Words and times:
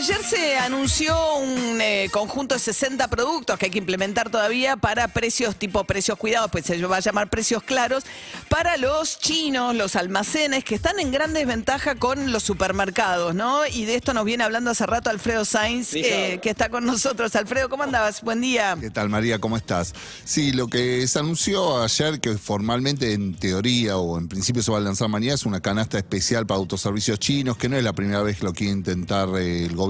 ayer 0.00 0.22
se 0.24 0.56
anunció 0.56 1.36
un 1.36 1.78
eh, 1.78 2.08
conjunto 2.10 2.54
de 2.54 2.58
60 2.58 3.08
productos 3.08 3.58
que 3.58 3.66
hay 3.66 3.70
que 3.70 3.78
implementar 3.78 4.30
todavía 4.30 4.78
para 4.78 5.08
precios 5.08 5.56
tipo 5.56 5.84
precios 5.84 6.16
cuidados, 6.16 6.50
pues 6.50 6.64
se 6.64 6.82
va 6.86 6.96
a 6.96 7.00
llamar 7.00 7.28
precios 7.28 7.62
claros, 7.62 8.04
para 8.48 8.78
los 8.78 9.18
chinos, 9.18 9.76
los 9.76 9.96
almacenes, 9.96 10.64
que 10.64 10.74
están 10.74 10.98
en 11.00 11.12
gran 11.12 11.34
desventaja 11.34 11.96
con 11.96 12.32
los 12.32 12.42
supermercados, 12.42 13.34
¿no? 13.34 13.66
Y 13.66 13.84
de 13.84 13.96
esto 13.96 14.14
nos 14.14 14.24
viene 14.24 14.42
hablando 14.42 14.70
hace 14.70 14.86
rato 14.86 15.10
Alfredo 15.10 15.44
Sainz, 15.44 15.92
eh, 15.92 16.40
que 16.42 16.48
está 16.48 16.70
con 16.70 16.86
nosotros. 16.86 17.36
Alfredo, 17.36 17.68
¿cómo 17.68 17.82
andabas? 17.82 18.22
Buen 18.22 18.40
día. 18.40 18.78
¿Qué 18.80 18.88
tal, 18.88 19.10
María? 19.10 19.38
¿Cómo 19.38 19.58
estás? 19.58 19.92
Sí, 20.24 20.52
lo 20.52 20.68
que 20.68 21.06
se 21.08 21.18
anunció 21.18 21.82
ayer, 21.82 22.20
que 22.20 22.38
formalmente 22.38 23.12
en 23.12 23.34
teoría 23.34 23.98
o 23.98 24.16
en 24.16 24.28
principio 24.28 24.62
se 24.62 24.72
va 24.72 24.78
a 24.78 24.80
lanzar 24.80 25.10
mañana, 25.10 25.34
es 25.34 25.44
una 25.44 25.60
canasta 25.60 25.98
especial 25.98 26.46
para 26.46 26.56
autoservicios 26.56 27.18
chinos, 27.18 27.58
que 27.58 27.68
no 27.68 27.76
es 27.76 27.84
la 27.84 27.92
primera 27.92 28.22
vez 28.22 28.38
que 28.38 28.44
lo 28.44 28.54
quiere 28.54 28.72
intentar 28.72 29.28
eh, 29.36 29.66
el 29.66 29.76
gobierno 29.76 29.89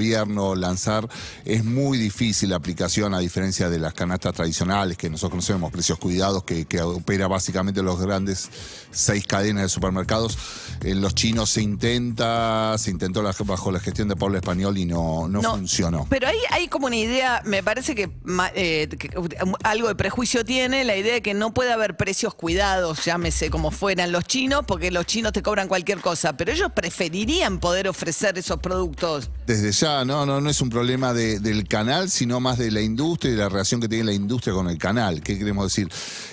lanzar. 0.56 1.09
Es 1.45 1.64
muy 1.64 1.98
difícil 1.98 2.50
la 2.50 2.56
aplicación, 2.56 3.14
a 3.14 3.18
diferencia 3.18 3.68
de 3.68 3.78
las 3.78 3.95
canastas 3.95 4.34
tradicionales 4.34 4.96
que 4.96 5.09
nosotros 5.10 5.30
conocemos, 5.30 5.70
precios 5.70 5.98
cuidados, 5.98 6.45
que, 6.45 6.64
que 6.64 6.80
opera 6.80 7.28
básicamente 7.28 7.82
los 7.82 8.00
grandes 8.00 8.48
seis 8.90 9.26
cadenas 9.26 9.62
de 9.64 9.68
supermercados. 9.68 10.38
En 10.82 11.00
los 11.00 11.14
chinos 11.14 11.50
se 11.50 11.62
intenta, 11.62 12.76
se 12.78 12.90
intentó 12.90 13.23
la- 13.23 13.34
bajo 13.45 13.70
la 13.70 13.80
gestión 13.80 14.09
de 14.09 14.16
Pablo 14.16 14.36
Español 14.36 14.76
y 14.78 14.84
no, 14.84 15.28
no, 15.28 15.42
funcionó. 15.42 16.06
Pero 16.10 16.28
hay, 16.28 16.37
hay 16.51 16.68
como 16.68 16.87
una 16.87 16.96
idea, 16.96 17.42
me 17.45 17.62
parece 17.62 17.95
que, 17.95 18.10
eh, 18.54 18.88
que, 18.98 19.16
um, 19.18 19.54
algo 19.62 19.88
de 19.88 19.95
prejuicio 19.95 20.45
tiene 20.45 20.84
la 20.84 20.96
idea 20.96 21.14
de 21.14 21.23
que 21.23 21.34
no 21.34 21.54
puede 21.54 21.73
haber 21.73 21.96
precios 21.96 22.34
cuidados, 22.34 23.04
llámese 23.04 23.51
como 23.51 23.70
fueran 23.70 24.12
los 24.12 24.24
chinos, 24.24 24.64
porque 24.66 24.90
los 24.90 25.06
chinos 25.06 25.32
te 25.32 25.42
cobran 25.42 25.68
cualquier 25.68 26.01
cosa, 26.01 26.37
pero 26.37 26.52
ellos 26.52 26.70
preferirían 26.74 27.59
poder 27.60 27.88
ofrecer 27.88 28.37
esos 28.38 28.59
productos. 28.59 29.30
Desde 29.51 29.73
ya, 29.73 30.04
no, 30.04 30.24
no, 30.26 30.40
no 30.40 30.48
es 30.48 30.60
un 30.60 30.70
problema 30.70 31.12
de- 31.12 31.40
del 31.40 31.66
canal, 31.66 32.09
sino 32.09 32.38
más 32.38 32.56
de 32.56 32.70
la 32.70 32.82
industria 32.82 33.32
y 33.32 33.37
la 33.37 33.48
relación 33.48 33.80
que 33.80 33.88
tiene 33.88 34.04
la 34.04 34.12
industria 34.12 34.54
con 34.54 34.68
el 34.70 34.79
canal. 34.79 35.23
¿Qué 35.23 35.37
queremos 35.37 35.65
decir? 35.65 35.88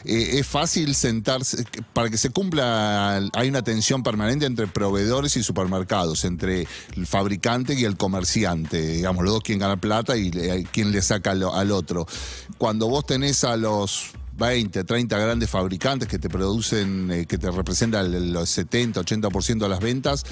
Eh, 0.05 0.37
es 0.37 0.45
fácil 0.45 0.93
sentarse, 0.93 1.63
para 1.93 2.11
que 2.11 2.17
se 2.19 2.29
cumpla, 2.29 3.19
hay 3.33 3.49
una 3.49 3.63
tensión 3.63 4.03
permanente 4.03 4.45
entre 4.45 4.67
proveedores 4.67 5.35
y 5.35 5.41
supermercados, 5.41 6.25
entre 6.25 6.67
el 6.95 7.07
fabricante 7.07 7.73
y 7.73 7.85
el 7.85 7.97
comerciante, 7.97 8.85
digamos, 8.85 9.23
los 9.23 9.33
dos 9.33 9.41
quien 9.41 9.57
gana 9.57 9.77
plata 9.81 10.15
y 10.15 10.29
le- 10.29 10.65
quien 10.65 10.91
le 10.91 11.01
saca 11.01 11.31
al 11.31 11.71
otro. 11.71 12.05
Cuando 12.59 12.87
vos 12.87 13.03
tenés 13.07 13.43
a 13.43 13.57
los 13.57 14.11
20, 14.37 14.83
30 14.83 15.17
grandes 15.17 15.49
fabricantes 15.49 16.07
que 16.07 16.19
te 16.19 16.29
producen, 16.29 17.11
eh, 17.11 17.25
que 17.25 17.37
te 17.37 17.49
representan 17.49 18.13
el, 18.13 18.31
los 18.31 18.49
70, 18.49 19.01
80% 19.01 19.57
de 19.59 19.69
las 19.69 19.79
ventas. 19.79 20.23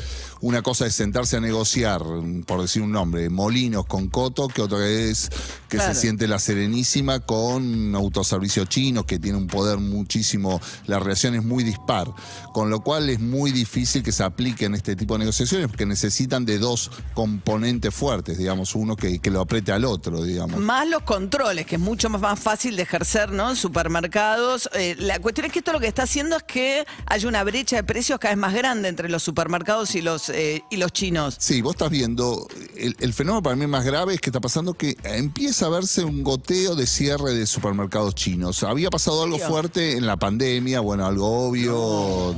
Una 0.41 0.61
cosa 0.61 0.85
es 0.85 0.93
sentarse 0.95 1.37
a 1.37 1.39
negociar, 1.39 2.03
mm, 2.03 2.43
por 2.43 2.61
decir 2.61 2.81
un 2.81 2.91
nombre, 2.91 3.29
Molinos 3.29 3.85
con 3.85 4.09
Coto, 4.09 4.47
que 4.47 4.61
otra 4.61 4.87
es 4.87 5.29
que 5.69 5.77
Claro. 5.77 5.93
se 5.93 5.99
siente 6.01 6.27
la 6.27 6.39
Serenísima 6.39 7.19
con 7.19 7.95
Autoservicio 7.95 8.65
Chino, 8.65 9.05
que 9.05 9.19
tiene 9.19 9.37
un 9.37 9.47
poder 9.47 9.79
muchísimo, 9.79 10.61
la 10.85 10.99
relación 10.99 11.35
es 11.35 11.43
muy 11.43 11.63
dispar. 11.63 12.07
Con 12.53 12.69
lo 12.69 12.81
cual 12.81 13.09
es 13.09 13.19
muy 13.19 13.51
difícil 13.51 14.03
que 14.03 14.11
se 14.11 14.23
apliquen 14.23 14.75
este 14.75 14.95
tipo 14.95 15.15
de 15.15 15.19
negociaciones, 15.19 15.67
porque 15.67 15.85
necesitan 15.85 16.45
de 16.45 16.59
dos 16.59 16.91
componentes 17.13 17.93
fuertes, 17.93 18.37
digamos, 18.37 18.75
uno 18.75 18.95
que, 18.95 19.19
que 19.19 19.31
lo 19.31 19.41
apriete 19.41 19.71
al 19.71 19.83
otro, 19.85 20.23
digamos. 20.23 20.59
Más 20.59 20.87
los 20.87 21.01
controles, 21.03 21.65
que 21.65 21.75
es 21.75 21.81
mucho 21.81 22.09
más, 22.09 22.21
más 22.21 22.39
fácil 22.39 22.75
de 22.75 22.83
ejercer, 22.83 23.31
¿no? 23.31 23.49
En 23.49 23.55
supermercados. 23.95 24.69
Eh, 24.73 24.95
la 24.99 25.19
cuestión 25.19 25.45
es 25.45 25.53
que 25.53 25.59
esto 25.59 25.71
lo 25.71 25.79
que 25.79 25.87
está 25.87 26.03
haciendo 26.03 26.35
es 26.35 26.43
que 26.43 26.85
haya 27.05 27.27
una 27.27 27.43
brecha 27.43 27.77
de 27.77 27.83
precios 27.83 28.19
cada 28.19 28.33
vez 28.33 28.41
más 28.41 28.53
grande 28.53 28.89
entre 28.89 29.07
los 29.09 29.23
supermercados 29.23 29.95
y 29.95 30.01
los, 30.01 30.29
eh, 30.29 30.63
y 30.69 30.77
los 30.77 30.91
chinos. 30.91 31.37
Sí, 31.39 31.61
vos 31.61 31.75
estás 31.75 31.89
viendo, 31.89 32.47
el, 32.75 32.95
el 32.99 33.13
fenómeno 33.13 33.41
para 33.41 33.55
mí 33.55 33.67
más 33.67 33.85
grave 33.85 34.15
es 34.15 34.21
que 34.21 34.29
está 34.29 34.41
pasando 34.41 34.73
que 34.73 34.97
empieza 35.03 35.67
a 35.67 35.69
verse 35.69 36.03
un 36.03 36.23
goteo 36.23 36.75
de 36.75 36.87
cierre 36.87 37.33
de 37.33 37.45
supermercados 37.45 38.15
chinos. 38.15 38.63
Había 38.63 38.89
pasado 38.89 39.23
algo 39.23 39.39
fuerte 39.39 39.93
en 39.97 40.05
la 40.05 40.17
pandemia, 40.17 40.81
bueno, 40.81 41.05
algo 41.05 41.47
obvio, 41.47 42.35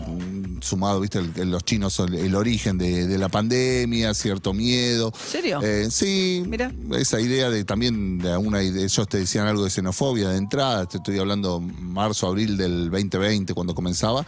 sumado, 0.61 0.99
viste, 0.99 1.19
el- 1.19 1.31
el- 1.35 1.51
los 1.51 1.63
chinos 1.63 1.99
el 1.99 2.35
origen 2.35 2.77
de, 2.77 3.07
de 3.07 3.17
la 3.17 3.29
pandemia, 3.29 4.13
cierto 4.13 4.53
miedo. 4.53 5.11
¿En 5.25 5.31
serio? 5.31 5.59
Eh, 5.63 5.87
sí, 5.91 6.43
Mira. 6.47 6.71
esa 6.97 7.19
idea 7.19 7.49
de 7.49 7.63
también, 7.63 8.19
de 8.19 8.35
una 8.37 8.61
ellos 8.61 9.07
te 9.07 9.17
decían 9.19 9.47
algo 9.47 9.63
de 9.63 9.69
xenofobia 9.69 10.29
de 10.29 10.37
entrada, 10.37 10.85
te 10.85 10.97
estoy 10.97 11.17
hablando 11.19 11.59
marzo, 11.59 12.27
abril 12.27 12.57
del 12.57 12.89
2020, 12.89 13.53
cuando 13.53 13.73
comenzaba, 13.75 14.25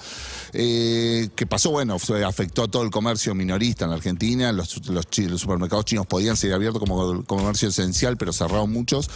eh, 0.54 1.30
que 1.36 1.46
pasó, 1.46 1.72
bueno, 1.72 1.98
afectó 2.26 2.64
a 2.64 2.68
todo 2.68 2.84
el 2.84 2.90
comercio 2.90 3.36
minorista 3.36 3.86
en 3.86 3.92
la 3.92 3.98
Argentina, 3.98 4.52
los, 4.52 4.88
los 4.88 5.06
los 5.20 5.42
supermercados 5.42 5.86
chinos 5.86 6.06
podían 6.08 6.38
seguir 6.38 6.54
abiertos 6.56 6.80
como 6.80 7.24
comercio 7.26 7.70
esencial, 7.70 8.16
pero 8.18 8.32
cerraron 8.34 8.72
muchos, 8.72 9.10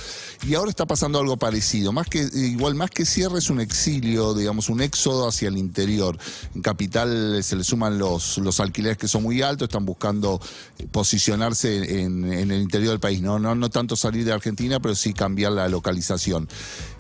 y 0.46 0.54
ahora 0.56 0.70
está 0.70 0.86
pasando 0.86 1.20
algo 1.20 1.38
parecido, 1.38 1.92
más 1.92 2.08
que, 2.08 2.28
igual 2.34 2.76
más 2.76 2.90
que 2.92 3.06
cierre 3.06 3.40
es 3.40 3.50
un 3.50 3.60
exilio, 3.62 4.34
digamos, 4.34 4.70
un 4.70 4.82
éxodo 4.82 5.28
hacia 5.28 5.48
el 5.48 5.58
interior. 5.58 6.18
En 6.56 6.62
Capital 6.62 7.03
se 7.44 7.56
le 7.56 7.64
suman 7.64 7.98
los, 7.98 8.38
los 8.38 8.60
alquileres 8.60 8.98
que 8.98 9.08
son 9.08 9.24
muy 9.24 9.42
altos, 9.42 9.68
están 9.68 9.86
buscando 9.86 10.40
eh, 10.78 10.88
posicionarse 10.92 12.02
en, 12.02 12.32
en 12.32 12.52
el 12.52 12.62
interior 12.62 12.92
del 12.92 13.00
país, 13.00 13.22
no, 13.22 13.40
no, 13.40 13.56
no 13.56 13.70
tanto 13.70 13.96
salir 13.96 14.26
de 14.26 14.34
Argentina, 14.34 14.80
pero 14.80 14.96
sí 14.96 15.14
cambiar 15.14 15.54
la 15.54 15.68
localización. 15.68 16.48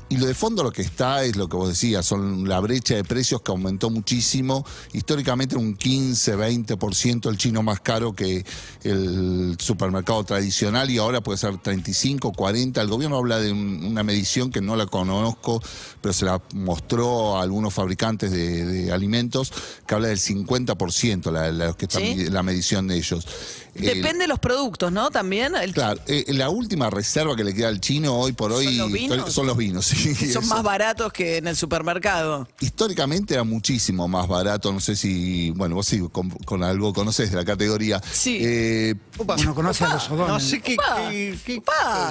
Y 0.09 0.17
lo 0.17 0.27
de 0.27 0.35
fondo 0.35 0.61
lo 0.63 0.71
que 0.71 0.83
está 0.83 1.23
es 1.23 1.35
lo 1.35 1.49
que 1.49 1.55
vos 1.55 1.69
decías, 1.69 2.05
son 2.05 2.47
la 2.47 2.59
brecha 2.59 2.93
de 2.93 3.03
precios 3.03 3.41
que 3.41 3.49
aumentó 3.51 3.89
muchísimo, 3.89 4.63
históricamente 4.91 5.55
un 5.55 5.75
15, 5.75 6.35
20% 6.37 7.29
el 7.29 7.37
chino 7.37 7.63
más 7.63 7.79
caro 7.79 8.13
que 8.13 8.45
el 8.83 9.55
supermercado 9.59 10.23
tradicional 10.23 10.91
y 10.91 10.99
ahora 10.99 11.21
puede 11.21 11.39
ser 11.39 11.57
35, 11.57 12.31
40. 12.33 12.79
El 12.81 12.89
gobierno 12.89 13.17
habla 13.17 13.39
de 13.39 13.51
un- 13.51 13.83
una 13.85 14.03
medición 14.03 14.51
que 14.51 14.61
no 14.61 14.75
la 14.75 14.85
conozco, 14.85 15.63
pero 15.99 16.13
se 16.13 16.25
la 16.25 16.39
mostró 16.53 17.37
a 17.37 17.41
algunos 17.41 17.73
fabricantes 17.73 18.29
de, 18.29 18.65
de 18.65 18.91
alimentos, 18.91 19.51
que 19.87 19.95
habla 19.95 20.09
del 20.09 20.19
50%, 20.19 21.31
la, 21.31 21.51
la, 21.51 21.73
que 21.73 21.85
está 21.85 21.99
¿Sí? 21.99 22.13
mi- 22.15 22.25
la 22.25 22.43
medición 22.43 22.87
de 22.87 22.97
ellos. 22.97 23.25
Depende 23.73 24.19
de 24.19 24.27
los 24.27 24.39
productos, 24.39 24.91
¿no? 24.91 25.09
También. 25.11 25.55
El- 25.55 25.73
Claro, 25.73 25.99
eh, 26.07 26.25
la 26.29 26.49
última 26.49 26.89
reserva 26.89 27.35
que 27.35 27.43
le 27.43 27.53
queda 27.53 27.69
al 27.69 27.79
chino 27.81 28.15
hoy 28.19 28.33
por 28.33 28.51
hoy 28.51 28.65
¿Son 28.65 28.77
los 28.77 28.91
vinos? 28.91 29.33
son 29.33 29.47
los 29.47 29.57
vinos, 29.57 29.85
sí. 29.87 30.13
Son 30.15 30.29
eso. 30.29 30.41
más 30.53 30.63
baratos 30.63 31.11
que 31.11 31.37
en 31.37 31.47
el 31.47 31.55
supermercado. 31.55 32.47
Históricamente 32.59 33.33
era 33.33 33.43
muchísimo 33.43 34.07
más 34.07 34.27
barato, 34.27 34.71
no 34.71 34.79
sé 34.79 34.95
si, 34.95 35.51
bueno, 35.51 35.75
vos 35.75 35.85
sí 35.87 35.99
con, 36.11 36.29
con 36.29 36.63
algo 36.63 36.93
conocés 36.93 37.31
de 37.31 37.37
la 37.37 37.45
categoría. 37.45 38.01
Sí. 38.11 38.39
Eh, 38.41 38.95
Uno 39.17 39.55
conoce 39.55 39.83
a 39.85 39.93
los 39.93 40.09
No 40.09 40.15
odones. 40.25 40.43
sé 40.49 40.61
qué, 40.61 40.75
qué, 41.09 41.37
qué 41.45 41.61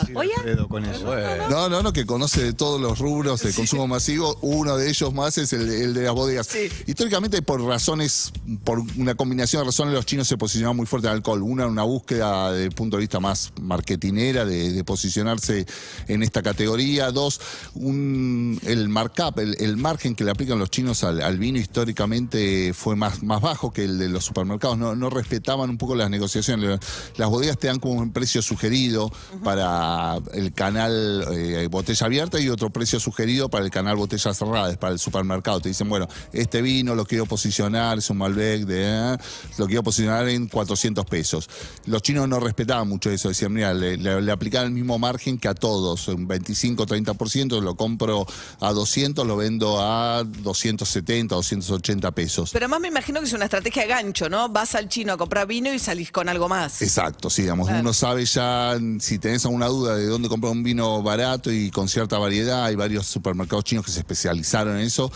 decir 0.00 0.16
oye. 0.16 0.32
Con 0.68 0.84
eso. 0.84 1.14
no, 1.50 1.68
no, 1.68 1.82
no, 1.82 1.92
que 1.92 2.06
conoce 2.06 2.42
de 2.42 2.52
todos 2.52 2.80
los 2.80 2.98
rubros 2.98 3.40
de 3.42 3.52
consumo 3.52 3.86
masivo. 3.86 4.38
Uno 4.42 4.76
de 4.76 4.88
ellos 4.88 5.12
más 5.14 5.38
es 5.38 5.52
el, 5.52 5.68
el 5.70 5.94
de 5.94 6.02
las 6.02 6.12
bodegas. 6.14 6.46
Sí. 6.46 6.68
Históricamente, 6.86 7.42
por 7.42 7.62
razones, 7.62 8.32
por 8.64 8.80
una 8.96 9.14
combinación 9.14 9.62
de 9.62 9.66
razones, 9.66 9.94
los 9.94 10.06
chinos 10.06 10.26
se 10.28 10.36
posicionaban 10.36 10.76
muy 10.76 10.86
fuerte 10.86 11.08
en 11.08 11.14
alcohol. 11.14 11.42
Una, 11.52 11.66
una 11.66 11.82
búsqueda 11.82 12.52
desde 12.52 12.64
el 12.64 12.72
punto 12.72 12.96
de 12.96 13.02
vista 13.02 13.20
más 13.20 13.52
marketinera 13.60 14.44
de, 14.44 14.72
de 14.72 14.84
posicionarse 14.84 15.66
en 16.08 16.22
esta 16.22 16.42
categoría. 16.42 17.10
Dos, 17.10 17.40
un, 17.74 18.58
el 18.64 18.88
markup, 18.88 19.38
el, 19.38 19.56
el 19.60 19.76
margen 19.76 20.14
que 20.14 20.24
le 20.24 20.30
aplican 20.30 20.58
los 20.58 20.70
chinos 20.70 21.04
al, 21.04 21.20
al 21.20 21.38
vino 21.38 21.58
históricamente 21.58 22.72
fue 22.72 22.96
más, 22.96 23.22
más 23.22 23.40
bajo 23.42 23.70
que 23.70 23.84
el 23.84 23.98
de 23.98 24.08
los 24.08 24.24
supermercados. 24.24 24.78
No, 24.78 24.94
no 24.94 25.10
respetaban 25.10 25.68
un 25.68 25.78
poco 25.78 25.94
las 25.94 26.08
negociaciones. 26.08 26.80
Las 27.16 27.28
bodegas 27.28 27.58
te 27.58 27.66
dan 27.66 27.78
como 27.78 27.94
un 27.94 28.12
precio 28.12 28.40
sugerido 28.40 29.12
para 29.44 30.16
el 30.32 30.52
canal 30.52 31.26
eh, 31.32 31.68
botella 31.70 32.06
abierta 32.06 32.40
y 32.40 32.48
otro 32.48 32.70
precio 32.70 32.98
sugerido 32.98 33.48
para 33.48 33.64
el 33.64 33.70
canal 33.70 33.96
botella 33.96 34.32
cerrada, 34.32 34.74
para 34.76 34.92
el 34.92 34.98
supermercado. 34.98 35.60
Te 35.60 35.68
dicen, 35.68 35.88
bueno, 35.88 36.08
este 36.32 36.62
vino 36.62 36.94
lo 36.94 37.04
quiero 37.04 37.26
posicionar, 37.26 37.98
es 37.98 38.08
un 38.10 38.18
Malbec, 38.18 38.64
de, 38.64 39.14
eh, 39.14 39.16
lo 39.58 39.66
quiero 39.66 39.82
posicionar 39.82 40.28
en 40.28 40.48
400 40.48 41.04
pesos. 41.06 41.41
Los 41.86 42.02
chinos 42.02 42.28
no 42.28 42.40
respetaban 42.40 42.88
mucho 42.88 43.10
eso, 43.10 43.28
decían, 43.28 43.52
mira, 43.52 43.72
le, 43.74 43.96
le- 43.96 44.20
le 44.22 44.32
aplicaban 44.32 44.68
el 44.68 44.72
mismo 44.74 44.98
margen 44.98 45.38
que 45.38 45.48
a 45.48 45.54
todos, 45.54 46.08
un 46.08 46.26
25-30%, 46.28 47.60
lo 47.60 47.74
compro 47.76 48.26
a 48.60 48.72
200, 48.72 49.26
lo 49.26 49.36
vendo 49.36 49.80
a 49.80 50.24
270, 50.24 51.34
280 51.34 52.10
pesos. 52.12 52.50
Pero 52.52 52.64
además 52.66 52.80
me 52.80 52.88
imagino 52.88 53.20
que 53.20 53.26
es 53.26 53.32
una 53.32 53.44
estrategia 53.44 53.82
de 53.82 53.88
gancho, 53.88 54.28
¿no? 54.28 54.48
Vas 54.48 54.74
al 54.74 54.88
chino 54.88 55.12
a 55.12 55.16
comprar 55.16 55.46
vino 55.46 55.72
y 55.72 55.78
salís 55.78 56.10
con 56.12 56.28
algo 56.28 56.48
más. 56.48 56.82
Exacto, 56.82 57.30
sí, 57.30 57.42
digamos, 57.42 57.66
Claro. 57.68 57.80
uno 57.82 57.92
sabe 57.92 58.24
ya, 58.24 58.78
si 59.00 59.18
tenés 59.18 59.44
alguna 59.44 59.66
duda 59.66 59.96
de 59.96 60.06
dónde 60.06 60.28
comprar 60.28 60.52
un 60.52 60.62
vino 60.62 61.02
barato 61.02 61.50
y 61.52 61.70
con 61.70 61.88
cierta 61.88 62.18
variedad, 62.18 62.64
hay 62.64 62.74
varios 62.76 63.06
supermercados 63.06 63.64
chinos 63.64 63.84
que 63.84 63.90
se 63.92 64.00
especializaron 64.00 64.76
en 64.76 64.82
eso, 64.86 65.10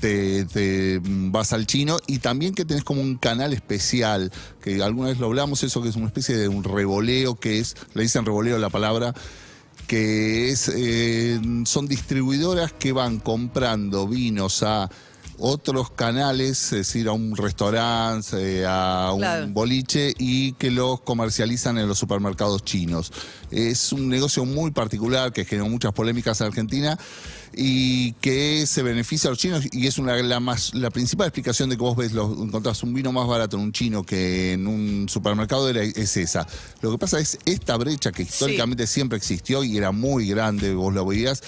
te, 0.00 0.44
te 0.44 1.00
vas 1.02 1.52
al 1.52 1.66
chino 1.66 1.98
y 2.06 2.18
también 2.18 2.54
que 2.54 2.64
tenés 2.64 2.84
como 2.84 3.00
un 3.00 3.16
canal 3.16 3.52
especial, 3.52 4.32
que 4.60 4.82
alguna 4.82 5.08
vez 5.08 5.18
lo 5.18 5.26
hablamos, 5.26 5.62
eso 5.62 5.82
que 5.82 5.88
es 5.88 5.96
una 5.96 6.06
especie 6.06 6.36
de 6.36 6.48
un 6.48 6.64
revoleo, 6.64 7.34
que 7.34 7.58
es, 7.58 7.76
le 7.94 8.02
dicen 8.02 8.24
revoleo 8.24 8.58
la 8.58 8.70
palabra, 8.70 9.14
que 9.86 10.50
es, 10.50 10.70
eh, 10.74 11.40
son 11.64 11.88
distribuidoras 11.88 12.72
que 12.72 12.92
van 12.92 13.18
comprando 13.18 14.06
vinos 14.06 14.62
a 14.62 14.90
otros 15.38 15.90
canales, 15.90 16.64
es 16.64 16.70
decir, 16.70 17.08
a 17.08 17.12
un 17.12 17.36
restaurante, 17.36 18.60
eh, 18.60 18.66
a 18.66 19.12
un 19.12 19.20
Claro. 19.20 19.48
boliche 19.48 20.14
y 20.18 20.52
que 20.52 20.70
los 20.70 21.00
comercializan 21.00 21.78
en 21.78 21.88
los 21.88 21.98
supermercados 21.98 22.64
chinos. 22.64 23.12
Es 23.50 23.92
un 23.92 24.08
negocio 24.08 24.44
muy 24.44 24.70
particular 24.70 25.32
que 25.32 25.44
generó 25.44 25.68
muchas 25.68 25.92
polémicas 25.92 26.40
en 26.40 26.48
Argentina 26.48 26.98
y 27.54 28.12
que 28.14 28.66
se 28.66 28.82
beneficia 28.82 29.28
a 29.28 29.30
los 29.30 29.38
chinos 29.38 29.64
y 29.72 29.86
es 29.86 29.98
una 29.98 30.14
la 30.22 30.38
más 30.38 30.74
la 30.74 30.90
principal 30.90 31.26
explicación 31.28 31.70
de 31.70 31.76
que 31.76 31.82
vos 31.82 31.96
ves 31.96 32.12
encontrás 32.12 32.82
un 32.82 32.92
vino 32.94 33.10
más 33.10 33.26
barato 33.26 33.56
en 33.56 33.62
un 33.62 33.72
chino 33.72 34.04
que 34.04 34.52
en 34.52 34.66
un 34.66 35.08
supermercado 35.08 35.68
era, 35.68 35.82
es 35.82 36.16
esa. 36.16 36.46
Lo 36.82 36.90
que 36.92 36.98
pasa 36.98 37.18
es 37.18 37.38
esta 37.46 37.76
brecha 37.76 38.12
que 38.12 38.22
históricamente 38.22 38.86
siempre 38.86 39.16
existió 39.16 39.64
y 39.64 39.76
era 39.76 39.92
muy 39.92 40.28
grande, 40.28 40.74
vos 40.74 40.92
lo 40.92 41.04
veías, 41.06 41.42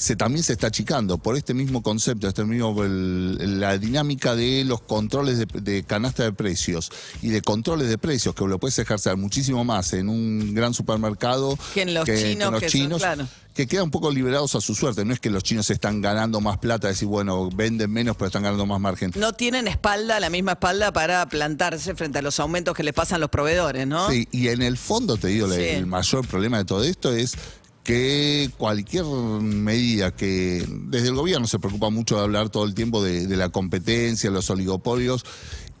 se, 0.00 0.16
también 0.16 0.42
se 0.42 0.54
está 0.54 0.68
achicando 0.68 1.18
por 1.18 1.36
este 1.36 1.52
mismo 1.52 1.82
concepto, 1.82 2.26
este 2.26 2.42
mismo 2.44 2.82
el- 2.82 3.60
la 3.60 3.76
dinámica 3.76 4.34
de 4.34 4.64
los 4.64 4.80
controles 4.80 5.36
de, 5.38 5.46
de 5.60 5.82
canasta 5.84 6.22
de 6.24 6.32
precios 6.32 6.90
y 7.20 7.28
de 7.28 7.42
controles 7.42 7.88
de 7.90 7.98
precios 7.98 8.34
que 8.34 8.46
lo 8.46 8.58
puedes 8.58 8.78
ejercer 8.78 9.16
muchísimo 9.18 9.62
más 9.62 9.92
en 9.92 10.08
un 10.08 10.54
gran 10.54 10.72
supermercado 10.72 11.58
Que 11.74 11.82
en 11.82 11.92
los 11.94 12.06
chinos, 12.06 12.58
que 12.60 12.68
son- 12.70 12.98
claro. 12.98 13.28
que 13.54 13.66
quedan 13.66 13.84
un 13.84 13.90
poco 13.90 14.10
liberados 14.10 14.54
a 14.54 14.60
su 14.62 14.74
suerte. 14.74 15.04
No 15.04 15.12
es 15.12 15.20
que 15.20 15.28
los 15.28 15.42
chinos 15.42 15.68
están 15.68 16.00
ganando 16.00 16.40
más 16.40 16.56
plata, 16.58 16.88
decir, 16.88 17.06
bueno, 17.08 17.50
venden 17.50 17.90
menos 17.90 18.16
pero 18.16 18.28
están 18.28 18.42
ganando 18.44 18.64
más 18.64 18.80
margen. 18.80 19.12
No 19.16 19.34
tienen 19.34 19.68
espalda, 19.68 20.18
la 20.18 20.30
misma 20.30 20.52
espalda 20.52 20.92
para 20.94 21.28
plantarse 21.28 21.94
frente 21.94 22.20
a 22.20 22.22
los 22.22 22.40
aumentos 22.40 22.74
que 22.74 22.82
les 22.84 22.94
pasan 22.94 23.20
los 23.20 23.28
proveedores, 23.28 23.86
¿no? 23.86 24.08
Sí, 24.10 24.26
y 24.32 24.48
en 24.48 24.62
el 24.62 24.78
fondo 24.78 25.18
te 25.18 25.28
digo, 25.28 25.46
Sí. 25.52 25.60
el 25.60 25.84
mayor 25.86 26.26
problema 26.26 26.56
de 26.56 26.64
todo 26.64 26.84
esto 26.84 27.12
es 27.12 27.34
que 27.82 28.50
cualquier 28.58 29.04
medida 29.04 30.14
que 30.14 30.64
desde 30.68 31.08
el 31.08 31.14
gobierno 31.14 31.46
se 31.46 31.58
preocupa 31.58 31.90
mucho 31.90 32.16
de 32.16 32.22
hablar 32.22 32.50
todo 32.50 32.64
el 32.64 32.74
tiempo 32.74 33.02
de, 33.02 33.26
la 33.36 33.48
competencia, 33.48 34.30
los 34.30 34.50
oligopolios, 34.50 35.24